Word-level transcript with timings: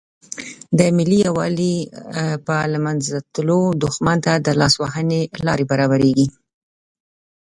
د 0.77 0.79
ملي 0.97 1.17
یووالي 1.27 1.75
په 2.45 2.55
له 2.71 2.79
منځه 2.85 3.13
تللو 3.33 3.59
دښمن 3.83 4.17
ته 4.25 4.33
د 4.45 4.47
لاس 4.59 4.73
وهنې 4.81 5.21
لارې 5.47 5.65
برابریږي. 5.71 6.27